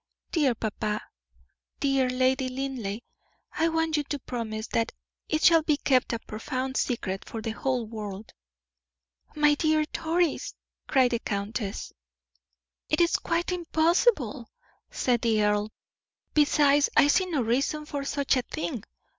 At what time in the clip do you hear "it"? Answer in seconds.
5.29-5.43, 12.89-12.99